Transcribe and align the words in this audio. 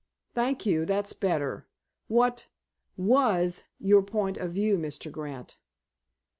"Thank 0.33 0.65
you. 0.65 0.83
That's 0.87 1.13
better. 1.13 1.67
What 2.07 2.47
was 2.97 3.65
your 3.77 4.01
point 4.01 4.37
of 4.37 4.51
view, 4.51 4.79
Mr. 4.79 5.11
Grant?" 5.11 5.59